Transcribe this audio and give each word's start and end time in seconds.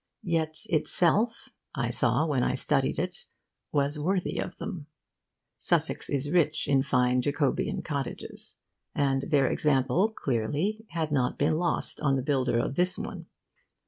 Yet 0.23 0.61
itself 0.67 1.49
(I 1.75 1.91
saw 1.91 2.25
when 2.25 2.41
I 2.41 2.55
studied 2.55 2.97
it) 2.97 3.27
was 3.71 3.99
worthy 3.99 4.39
of 4.39 4.57
them. 4.57 4.87
Sussex 5.57 6.09
is 6.09 6.31
rich 6.31 6.67
in 6.67 6.81
fine 6.81 7.21
Jacobean 7.21 7.83
cottages; 7.83 8.55
and 8.95 9.21
their 9.29 9.45
example, 9.45 10.09
clearly, 10.09 10.87
had 10.89 11.11
not 11.11 11.37
been 11.37 11.59
lost 11.59 11.99
on 12.01 12.15
the 12.15 12.23
builder 12.23 12.57
of 12.57 12.73
this 12.73 12.97
one. 12.97 13.27